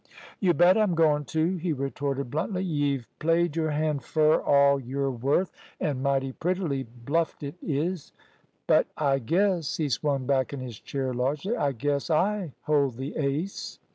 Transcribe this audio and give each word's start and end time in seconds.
"You 0.39 0.55
bet 0.55 0.79
I'm 0.79 0.95
goin' 0.95 1.25
to," 1.25 1.57
he 1.57 1.73
retorted 1.73 2.31
bluntly. 2.31 2.63
"Y've 2.63 3.05
played 3.19 3.55
your 3.55 3.69
hand 3.69 4.03
fur 4.03 4.41
all 4.41 4.79
you're 4.79 5.11
worth, 5.11 5.51
an' 5.79 6.01
mighty 6.01 6.31
prettily 6.31 6.81
bluffed 6.81 7.43
it 7.43 7.53
is. 7.61 8.11
But 8.65 8.87
I 8.97 9.19
guess" 9.19 9.77
he 9.77 9.89
swung 9.89 10.25
back 10.25 10.53
in 10.53 10.59
his 10.59 10.79
chair 10.79 11.13
largely 11.13 11.55
"I 11.55 11.73
guess 11.73 12.09
I 12.09 12.53
hold 12.63 12.95
the 12.97 13.15
ace." 13.15 13.77